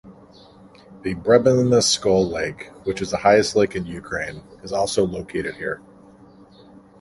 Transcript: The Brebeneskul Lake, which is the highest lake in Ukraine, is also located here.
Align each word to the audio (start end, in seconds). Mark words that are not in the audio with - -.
The 1.03 1.13
Brebeneskul 1.13 2.27
Lake, 2.31 2.71
which 2.85 3.03
is 3.03 3.11
the 3.11 3.17
highest 3.17 3.55
lake 3.55 3.75
in 3.75 3.85
Ukraine, 3.85 4.41
is 4.63 4.73
also 4.73 5.05
located 5.05 5.57
here. 5.57 5.79